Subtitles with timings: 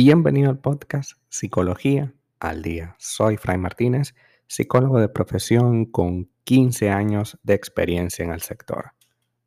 [0.00, 2.94] Bienvenido al podcast Psicología al Día.
[3.00, 4.14] Soy Fray Martínez,
[4.46, 8.92] psicólogo de profesión con 15 años de experiencia en el sector.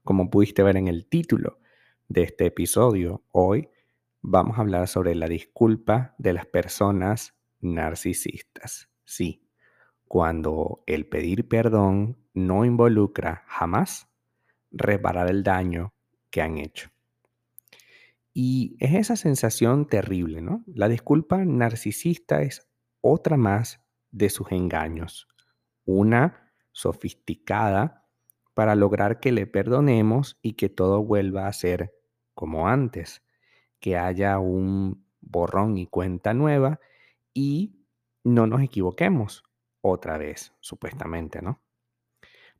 [0.03, 1.59] Como pudiste ver en el título
[2.09, 3.69] de este episodio, hoy
[4.19, 8.89] vamos a hablar sobre la disculpa de las personas narcisistas.
[9.05, 9.47] Sí,
[10.05, 14.09] cuando el pedir perdón no involucra jamás
[14.69, 15.93] reparar el daño
[16.29, 16.89] que han hecho.
[18.33, 20.63] Y es esa sensación terrible, ¿no?
[20.67, 22.67] La disculpa narcisista es
[23.01, 23.81] otra más
[24.11, 25.27] de sus engaños,
[25.85, 28.07] una sofisticada
[28.53, 31.93] para lograr que le perdonemos y que todo vuelva a ser
[32.33, 33.23] como antes,
[33.79, 36.79] que haya un borrón y cuenta nueva
[37.33, 37.85] y
[38.23, 39.43] no nos equivoquemos
[39.81, 41.61] otra vez, supuestamente, ¿no?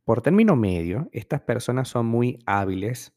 [0.04, 3.14] Por término medio, estas personas son muy hábiles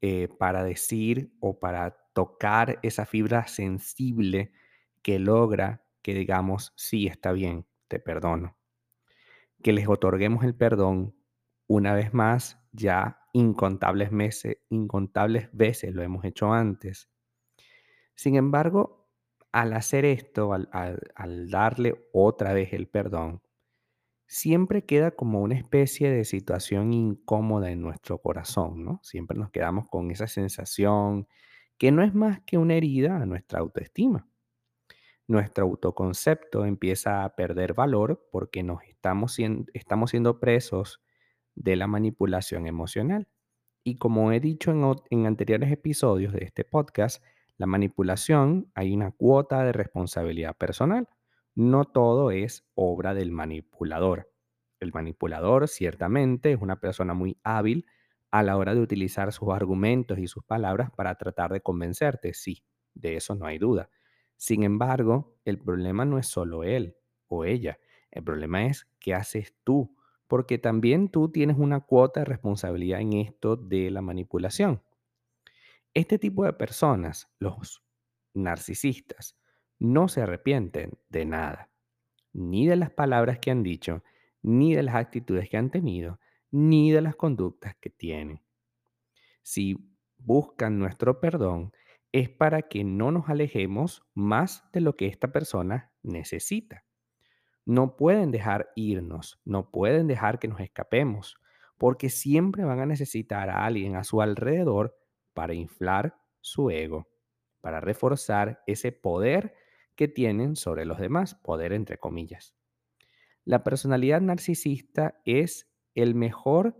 [0.00, 4.52] eh, para decir o para tocar esa fibra sensible
[5.02, 8.56] que logra que digamos, sí, está bien, te perdono.
[9.60, 11.16] Que les otorguemos el perdón
[11.66, 17.10] una vez más, ya incontables, meses, incontables veces lo hemos hecho antes.
[18.14, 19.08] Sin embargo,
[19.50, 23.42] al hacer esto, al, al darle otra vez el perdón,
[24.26, 29.00] siempre queda como una especie de situación incómoda en nuestro corazón, ¿no?
[29.02, 31.28] Siempre nos quedamos con esa sensación
[31.78, 34.28] que no es más que una herida a nuestra autoestima.
[35.28, 41.02] Nuestro autoconcepto empieza a perder valor porque nos estamos siendo, estamos siendo presos
[41.54, 43.28] de la manipulación emocional.
[43.82, 47.22] Y como he dicho en, en anteriores episodios de este podcast,
[47.56, 51.08] la manipulación hay una cuota de responsabilidad personal.
[51.56, 54.32] No todo es obra del manipulador.
[54.78, 57.86] El manipulador ciertamente es una persona muy hábil
[58.30, 62.34] a la hora de utilizar sus argumentos y sus palabras para tratar de convencerte.
[62.34, 62.62] Sí,
[62.94, 63.90] de eso no hay duda.
[64.36, 67.78] Sin embargo, el problema no es solo él o ella.
[68.10, 73.14] El problema es qué haces tú, porque también tú tienes una cuota de responsabilidad en
[73.14, 74.82] esto de la manipulación.
[75.94, 77.82] Este tipo de personas, los
[78.34, 79.36] narcisistas,
[79.78, 81.70] no se arrepienten de nada,
[82.32, 84.02] ni de las palabras que han dicho,
[84.42, 86.20] ni de las actitudes que han tenido,
[86.50, 88.40] ni de las conductas que tienen.
[89.42, 89.76] Si
[90.18, 91.72] buscan nuestro perdón,
[92.12, 96.84] es para que no nos alejemos más de lo que esta persona necesita.
[97.64, 101.36] No pueden dejar irnos, no pueden dejar que nos escapemos,
[101.78, 104.96] porque siempre van a necesitar a alguien a su alrededor
[105.34, 107.08] para inflar su ego,
[107.60, 109.54] para reforzar ese poder
[109.96, 112.54] que tienen sobre los demás, poder entre comillas.
[113.44, 116.76] La personalidad narcisista es el mejor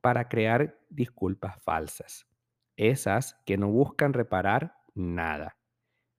[0.00, 2.26] para crear disculpas falsas,
[2.76, 5.58] esas que no buscan reparar nada,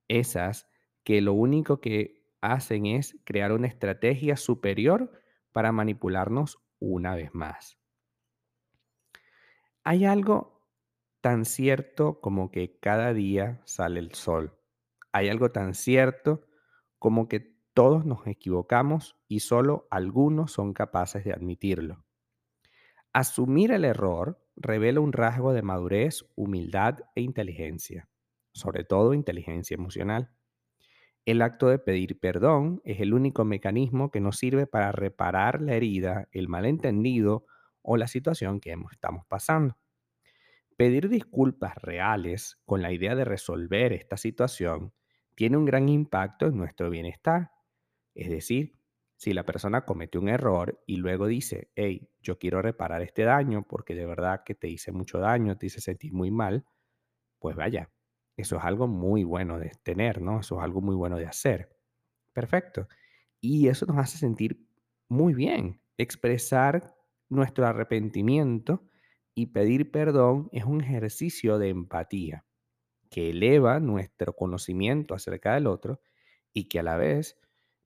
[0.07, 0.67] esas
[1.03, 5.11] que lo único que hacen es crear una estrategia superior
[5.51, 7.77] para manipularnos una vez más.
[9.83, 10.61] Hay algo
[11.21, 14.57] tan cierto como que cada día sale el sol.
[15.13, 16.41] Hay algo tan cierto
[16.99, 22.03] como que todos nos equivocamos y solo algunos son capaces de admitirlo.
[23.13, 28.09] Asumir el error revela un rasgo de madurez, humildad e inteligencia,
[28.53, 30.31] sobre todo inteligencia emocional.
[31.25, 35.75] El acto de pedir perdón es el único mecanismo que nos sirve para reparar la
[35.75, 37.45] herida, el malentendido
[37.81, 39.77] o la situación que estamos pasando.
[40.75, 44.91] Pedir disculpas reales con la idea de resolver esta situación
[45.35, 47.51] tiene un gran impacto en nuestro bienestar.
[48.15, 48.73] Es decir,
[49.15, 53.65] si la persona comete un error y luego dice, hey, yo quiero reparar este daño
[53.67, 56.65] porque de verdad que te hice mucho daño, te hice sentir muy mal,
[57.39, 57.91] pues vaya,
[58.37, 60.39] eso es algo muy bueno de tener, ¿no?
[60.41, 61.69] Eso es algo muy bueno de hacer.
[62.33, 62.87] Perfecto.
[63.39, 64.67] Y eso nos hace sentir
[65.07, 66.95] muy bien, expresar
[67.29, 68.87] nuestro arrepentimiento
[69.35, 72.45] y pedir perdón es un ejercicio de empatía
[73.13, 76.01] que eleva nuestro conocimiento acerca del otro
[76.51, 77.39] y que a la vez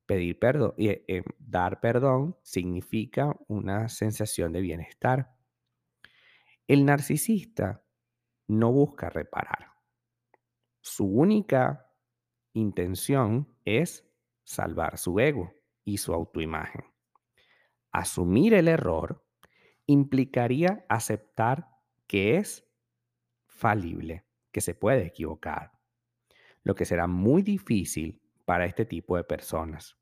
[0.05, 5.35] pedir perdón y eh, eh, dar perdón significa una sensación de bienestar.
[6.65, 7.83] El narcisista
[8.47, 9.73] no busca reparar.
[10.79, 11.91] Su única
[12.53, 14.09] intención es
[14.45, 15.51] salvar su ego
[15.83, 16.85] y su autoimagen.
[17.91, 19.27] Asumir el error
[19.87, 21.67] implicaría aceptar
[22.07, 22.65] que es
[23.45, 24.26] falible,
[24.57, 25.73] que se puede equivocar,
[26.63, 29.99] lo que será muy difícil para este tipo de personas.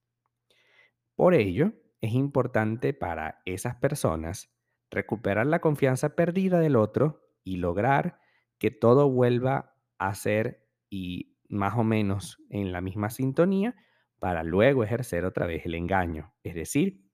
[1.14, 4.56] Por ello, es importante para esas personas
[4.90, 8.22] recuperar la confianza perdida del otro y lograr
[8.58, 13.76] que todo vuelva a ser y más o menos en la misma sintonía
[14.20, 16.34] para luego ejercer otra vez el engaño.
[16.44, 17.12] Es decir,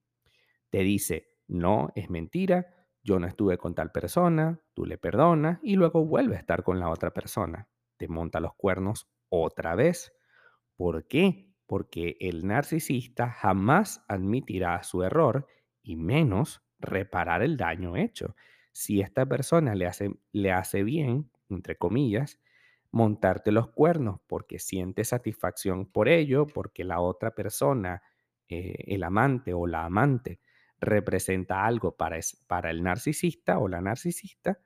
[0.69, 5.75] te dice, no, es mentira, yo no estuve con tal persona, tú le perdonas y
[5.75, 7.68] luego vuelve a estar con la otra persona.
[7.98, 10.13] Te monta los cuernos otra vez.
[10.75, 11.50] ¿Por qué?
[11.65, 15.48] Porque el narcisista jamás admitirá su error
[15.81, 18.36] y menos reparar el daño hecho.
[18.71, 22.39] Si esta persona le hace, le hace bien, entre comillas,
[22.92, 28.01] montarte los cuernos porque siente satisfacción por ello, porque la otra persona,
[28.47, 30.39] eh, el amante o la amante,
[30.81, 32.18] representa algo para,
[32.69, 34.60] el narcisista o la narcisista,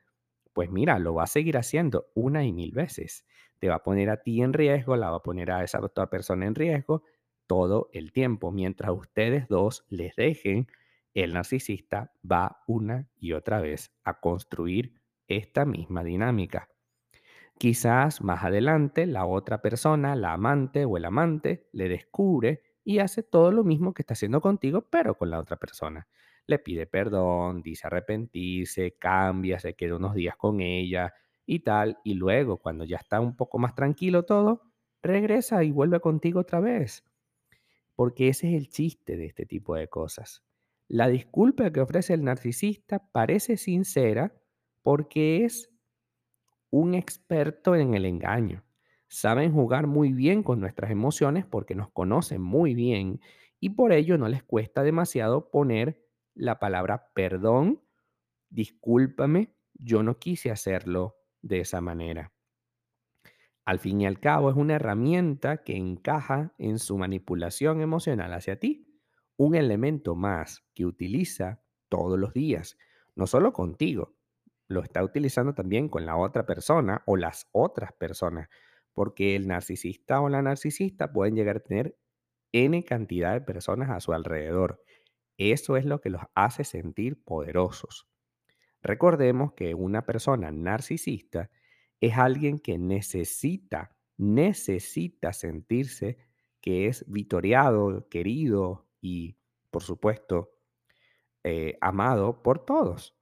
[0.54, 3.28] pues mira, lo va a seguir haciendo una y mil veces.
[3.60, 6.10] Te va a poner a ti en riesgo, la va a poner a esa otra
[6.10, 7.04] persona en riesgo
[7.46, 8.52] todo el tiempo.
[8.52, 10.68] Mientras ustedes dos les dejen,
[11.14, 14.94] el narcisista va una y otra vez a construir
[15.28, 16.70] esta misma dinámica.
[17.58, 23.24] Quizás más adelante la otra persona, la amante o el amante, le descubre y hace
[23.24, 26.08] todo lo mismo que está haciendo contigo, pero con la otra persona.
[26.46, 31.14] Le pide perdón, dice arrepentirse, cambia, se queda unos días con ella
[31.48, 34.62] y tal, y luego cuando ya está un poco más tranquilo todo,
[35.02, 37.04] regresa y vuelve contigo otra vez.
[37.96, 40.44] Porque ese es el chiste de este tipo de cosas.
[40.88, 44.34] La disculpa que ofrece el narcisista parece sincera
[44.84, 45.72] porque es
[46.70, 48.65] un experto en el engaño.
[49.16, 53.22] Saben jugar muy bien con nuestras emociones porque nos conocen muy bien
[53.62, 57.82] y por ello no les cuesta demasiado poner la palabra perdón,
[58.50, 62.34] discúlpame, yo no quise hacerlo de esa manera.
[63.64, 68.60] Al fin y al cabo es una herramienta que encaja en su manipulación emocional hacia
[68.60, 69.00] ti,
[69.38, 72.78] un elemento más que utiliza todos los días,
[73.16, 74.14] no solo contigo,
[74.68, 78.50] lo está utilizando también con la otra persona o las otras personas,
[78.96, 82.00] porque el narcisista o la narcisista pueden llegar a tener
[82.52, 84.84] N cantidad de personas a su alrededor.
[85.38, 88.08] Eso es lo que los hace sentir poderosos.
[88.82, 91.52] Recordemos que una persona narcisista
[92.02, 96.18] es alguien que necesita, necesita sentirse
[96.60, 99.38] que es vitoriado, querido y,
[99.70, 100.56] por supuesto,
[101.44, 103.16] eh, amado por todos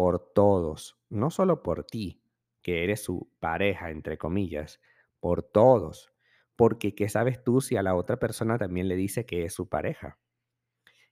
[0.00, 2.22] por todos, no solo por ti,
[2.62, 4.80] que eres su pareja, entre comillas,
[5.20, 6.12] por todos.
[6.56, 9.68] Porque ¿qué sabes tú si a la otra persona también le dice que es su
[9.68, 10.18] pareja?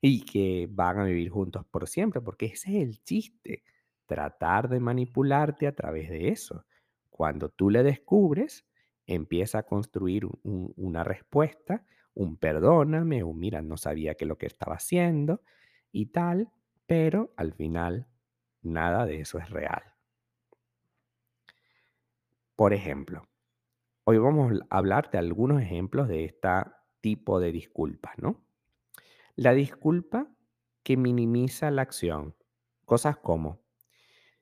[0.01, 3.63] Y que van a vivir juntos por siempre, porque ese es el chiste,
[4.05, 6.65] tratar de manipularte a través de eso.
[7.09, 8.65] Cuando tú le descubres,
[9.05, 14.75] empieza a construir una respuesta, un perdóname, un mira, no sabía que lo que estaba
[14.75, 15.41] haciendo
[15.91, 16.49] y tal,
[16.85, 18.07] pero al final
[18.61, 19.81] Nada de eso es real.
[22.55, 23.27] Por ejemplo,
[24.09, 26.49] hoy vamos a hablar de algunos ejemplos de este
[26.99, 28.43] tipo de disculpas, ¿no?
[29.35, 30.27] La disculpa
[30.81, 32.35] que minimiza la acción.
[32.85, 33.61] Cosas como,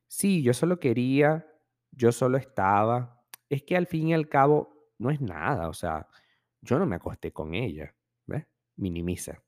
[0.07, 1.45] sí, yo solo quería,
[1.91, 3.21] yo solo estaba.
[3.49, 6.07] Es que al fin y al cabo no es nada, o sea,
[6.61, 7.93] yo no me acosté con ella,
[8.25, 8.47] ¿ves?
[8.77, 9.43] Minimiza.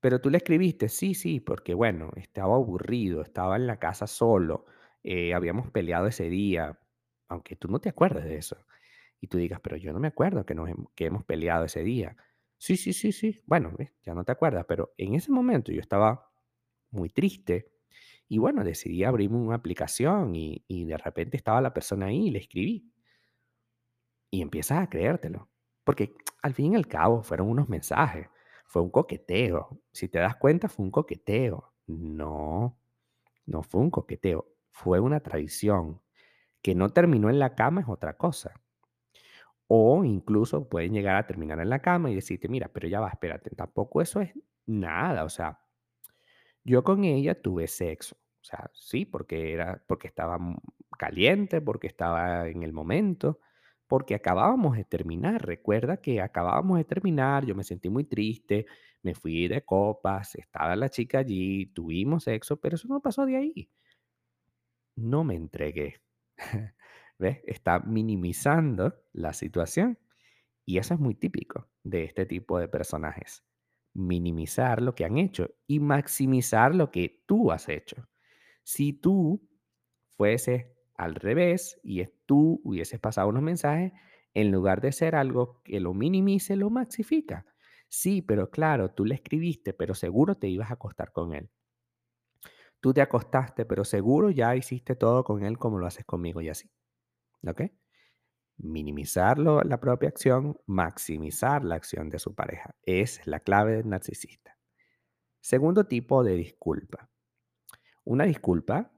[0.00, 4.66] Pero tú le escribiste, sí, sí, porque bueno, estaba aburrido, estaba en la casa solo,
[5.02, 6.78] eh, habíamos peleado ese día,
[7.28, 8.58] aunque tú no te acuerdes de eso.
[9.24, 12.14] Y tú digas, pero yo no me acuerdo que, nos, que hemos peleado ese día.
[12.58, 13.40] Sí, sí, sí, sí.
[13.46, 16.30] Bueno, ya no te acuerdas, pero en ese momento yo estaba
[16.90, 17.72] muy triste
[18.28, 22.30] y bueno, decidí abrirme una aplicación y, y de repente estaba la persona ahí y
[22.32, 22.92] le escribí.
[24.30, 25.48] Y empiezas a creértelo,
[25.84, 28.28] porque al fin y al cabo fueron unos mensajes.
[28.66, 29.80] Fue un coqueteo.
[29.90, 31.72] Si te das cuenta, fue un coqueteo.
[31.86, 32.78] No,
[33.46, 34.46] no fue un coqueteo.
[34.70, 36.02] Fue una traición.
[36.60, 38.60] Que no terminó en la cama es otra cosa.
[39.68, 43.08] O incluso pueden llegar a terminar en la cama y decirte, mira, pero ya va,
[43.10, 44.32] espérate, tampoco eso es
[44.66, 45.24] nada.
[45.24, 45.60] O sea,
[46.64, 48.16] yo con ella tuve sexo.
[48.16, 50.38] O sea, sí, porque era, porque estaba
[50.98, 53.40] caliente, porque estaba en el momento,
[53.86, 55.44] porque acabábamos de terminar.
[55.46, 58.66] Recuerda que acabábamos de terminar, yo me sentí muy triste,
[59.02, 63.36] me fui de copas, estaba la chica allí, tuvimos sexo, pero eso no pasó de
[63.36, 63.70] ahí.
[64.96, 66.00] No me entregué.
[67.18, 67.40] ¿Ves?
[67.44, 69.98] Está minimizando la situación.
[70.66, 73.44] Y eso es muy típico de este tipo de personajes.
[73.92, 78.08] Minimizar lo que han hecho y maximizar lo que tú has hecho.
[78.62, 79.46] Si tú
[80.16, 80.66] fueses
[80.96, 83.92] al revés y tú hubieses pasado unos mensajes,
[84.32, 87.46] en lugar de ser algo que lo minimice, lo maxifica.
[87.88, 91.50] Sí, pero claro, tú le escribiste, pero seguro te ibas a acostar con él.
[92.80, 96.48] Tú te acostaste, pero seguro ya hiciste todo con él como lo haces conmigo y
[96.48, 96.70] así.
[97.46, 97.62] ¿Ok?
[98.56, 102.74] minimizar la propia acción, maximizar la acción de su pareja.
[102.82, 104.56] Es la clave del narcisista.
[105.40, 107.10] Segundo tipo de disculpa.
[108.04, 108.92] Una disculpa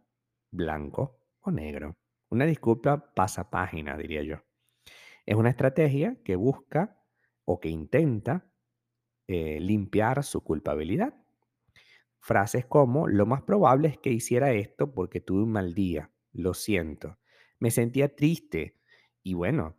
[0.50, 1.96] blanco o negro.
[2.28, 4.36] Una disculpa pasa página, diría yo.
[5.24, 7.00] Es una estrategia que busca
[7.44, 8.48] o que intenta
[9.26, 11.14] eh, limpiar su culpabilidad.
[12.20, 16.54] Frases como, lo más probable es que hiciera esto porque tuve un mal día, lo
[16.54, 17.18] siento,
[17.58, 18.78] me sentía triste
[19.22, 19.76] y bueno,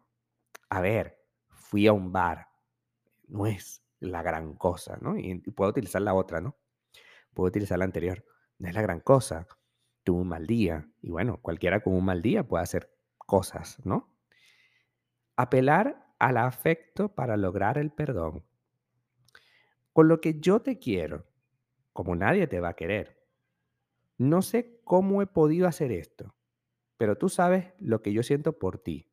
[0.70, 2.48] a ver, fui a un bar,
[3.28, 5.18] no es la gran cosa, ¿no?
[5.18, 6.58] Y, puedo utilizar la otra, ¿no?
[7.34, 8.26] Puedo utilizar la anterior,
[8.58, 9.48] no es la gran cosa,
[10.04, 14.14] tuve un mal día y bueno, cualquiera con un mal día puede hacer cosas, ¿no?
[15.36, 18.44] Apelar al afecto para lograr el perdón.
[19.94, 21.26] Con lo que yo te quiero,
[21.94, 23.26] como nadie te va a querer.
[24.18, 26.36] No sé cómo he podido hacer esto,
[26.98, 29.12] pero tú sabes lo que yo siento por ti.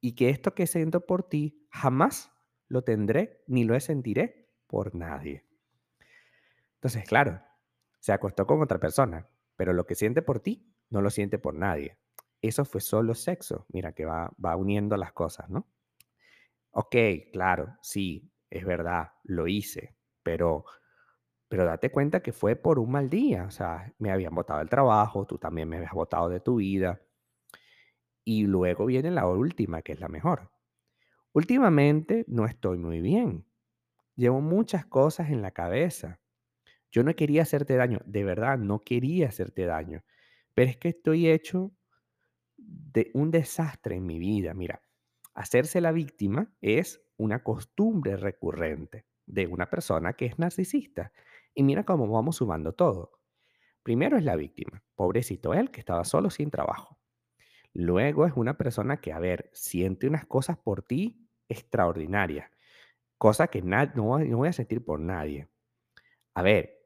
[0.00, 2.32] Y que esto que siento por ti jamás
[2.68, 5.44] lo tendré ni lo sentiré por nadie.
[6.74, 7.42] Entonces, claro,
[7.98, 11.54] se acostó con otra persona, pero lo que siente por ti no lo siente por
[11.54, 11.98] nadie.
[12.40, 13.66] Eso fue solo sexo.
[13.70, 15.66] Mira que va, va uniendo las cosas, ¿no?
[16.70, 16.94] Ok,
[17.32, 20.64] claro, sí, es verdad, lo hice, pero,
[21.48, 23.44] pero date cuenta que fue por un mal día.
[23.44, 27.00] O sea, me habían botado el trabajo, tú también me habías botado de tu vida.
[28.24, 30.50] Y luego viene la última, que es la mejor.
[31.32, 33.46] Últimamente no estoy muy bien.
[34.16, 36.20] Llevo muchas cosas en la cabeza.
[36.90, 40.02] Yo no quería hacerte daño, de verdad, no quería hacerte daño.
[40.54, 41.72] Pero es que estoy hecho
[42.56, 44.54] de un desastre en mi vida.
[44.54, 44.82] Mira,
[45.34, 51.12] hacerse la víctima es una costumbre recurrente de una persona que es narcisista.
[51.58, 53.18] Y mira cómo vamos sumando todo.
[53.82, 57.00] Primero es la víctima, pobrecito él que estaba solo sin trabajo.
[57.74, 62.50] Luego es una persona que, a ver, siente unas cosas por ti extraordinarias,
[63.18, 63.86] cosas que no,
[64.20, 65.48] no voy a sentir por nadie.
[66.34, 66.78] A ver,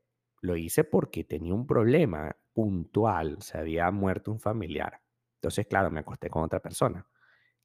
[0.42, 5.02] lo hice porque tenía un problema puntual, se había muerto un familiar.
[5.36, 7.06] Entonces, claro, me acosté con otra persona,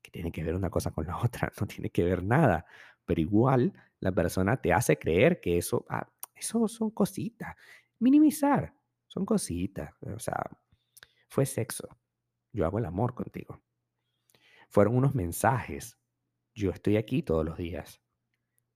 [0.01, 2.65] que tiene que ver una cosa con la otra, no tiene que ver nada,
[3.05, 7.55] pero igual la persona te hace creer que eso, ah, eso son cositas,
[7.99, 8.73] minimizar,
[9.07, 10.43] son cositas, o sea,
[11.27, 11.87] fue sexo,
[12.53, 13.61] yo hago el amor contigo.
[14.69, 15.97] Fueron unos mensajes,
[16.53, 18.01] yo estoy aquí todos los días.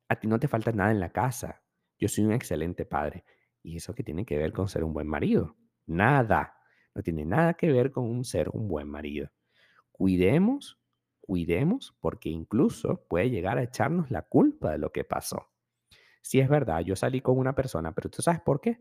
[0.08, 1.64] A ti no te falta nada en la casa,
[1.98, 3.24] yo soy un excelente padre.
[3.64, 5.56] ¿Y eso qué tiene que ver con ser un buen marido?
[5.86, 6.58] Nada.
[6.96, 9.32] No tiene nada que ver con un ser un buen marido.
[9.92, 10.80] Cuidemos,
[11.22, 15.51] cuidemos, porque incluso puede llegar a echarnos la culpa de lo que pasó.
[16.22, 18.80] Si es verdad, yo salí con una persona, pero ¿tú sabes por qué?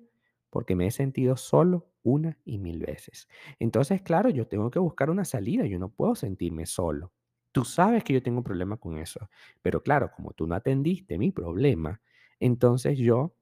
[0.51, 3.29] Porque me he sentido solo una y mil veces.
[3.59, 7.13] Entonces, claro, yo tengo que buscar una salida, yo no puedo sentirme solo.
[7.53, 9.29] Tú sabes que yo tengo un problema con eso,
[9.63, 12.01] pero claro, como tú no atendiste mi problema,
[12.39, 13.35] entonces yo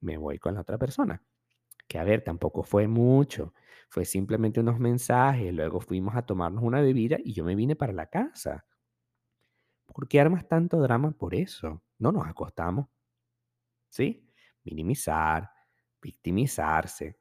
[0.00, 1.22] me voy con la otra persona
[1.88, 3.54] que a ver, tampoco fue mucho,
[3.90, 7.92] fue simplemente unos mensajes, luego fuimos a tomarnos una bebida y yo me vine para
[7.92, 8.66] la casa.
[9.86, 11.82] ¿Por qué armas tanto drama por eso?
[11.98, 12.86] No nos acostamos.
[13.88, 14.28] ¿Sí?
[14.64, 15.50] Minimizar,
[16.00, 17.18] victimizarse,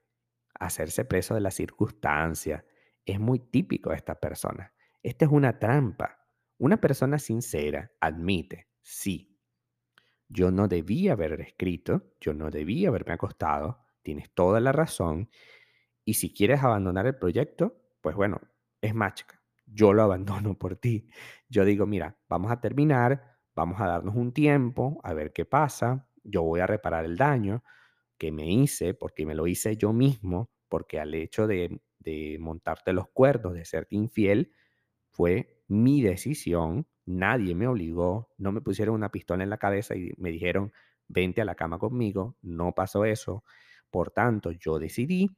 [0.59, 2.65] hacerse preso de la circunstancia,
[3.05, 4.74] es muy típico de esta persona.
[5.01, 6.25] Esta es una trampa.
[6.57, 9.38] Una persona sincera admite, sí,
[10.29, 15.29] yo no debía haber escrito, yo no debía haberme acostado, tienes toda la razón.
[16.03, 18.41] Y si quieres abandonar el proyecto, pues bueno,
[18.81, 19.41] es mágica.
[19.65, 21.09] Yo lo abandono por ti.
[21.50, 26.07] Yo digo, mira, vamos a terminar, vamos a darnos un tiempo, a ver qué pasa.
[26.27, 27.63] Yo voy a reparar el daño
[28.17, 32.93] que me hice, porque me lo hice yo mismo, porque al hecho de, de montarte
[32.93, 34.53] los cuerdos, de serte infiel,
[35.12, 36.88] fue mi decisión.
[37.05, 40.74] Nadie me obligó, no me pusieron una pistola en la cabeza y me dijeron,
[41.07, 42.38] vente a la cama conmigo.
[42.41, 43.43] No pasó eso.
[43.89, 45.29] Por tanto, yo decidí,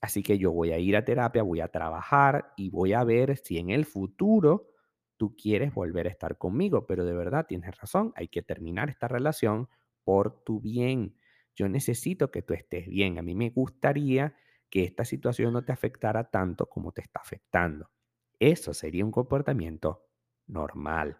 [0.00, 3.38] así que yo voy a ir a terapia, voy a trabajar y voy a ver
[3.38, 4.68] si en el futuro
[5.16, 9.08] tú quieres volver a estar conmigo, pero de verdad tienes razón, hay que terminar esta
[9.08, 9.68] relación
[10.08, 11.14] por tu bien.
[11.54, 13.18] Yo necesito que tú estés bien.
[13.18, 14.34] A mí me gustaría
[14.70, 17.90] que esta situación no te afectara tanto como te está afectando.
[18.38, 20.06] Eso sería un comportamiento
[20.46, 21.18] normal.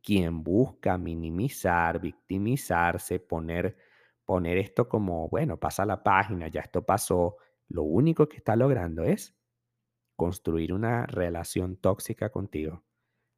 [0.00, 3.76] Quien busca minimizar, victimizarse, poner
[4.24, 9.02] poner esto como, bueno, pasa la página, ya esto pasó, lo único que está logrando
[9.02, 9.36] es
[10.14, 12.84] construir una relación tóxica contigo.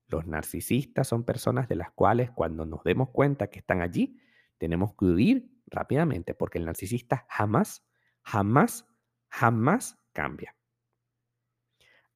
[0.07, 4.21] Los narcisistas son personas de las cuales cuando nos demos cuenta que están allí,
[4.59, 7.85] tenemos que huir rápidamente porque el narcisista jamás,
[8.23, 8.87] jamás,
[9.29, 10.57] jamás cambia.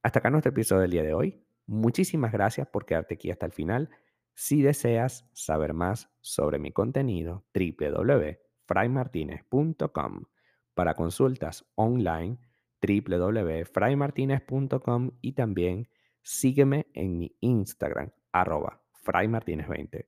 [0.01, 1.43] Hasta acá nuestro episodio del día de hoy.
[1.65, 3.89] Muchísimas gracias por quedarte aquí hasta el final.
[4.33, 10.23] Si deseas saber más sobre mi contenido, www.fraymartinez.com.
[10.73, 12.37] Para consultas online,
[12.81, 15.89] www.fraymartinez.com y también
[16.21, 20.07] sígueme en mi Instagram, arroba fraymartinez20.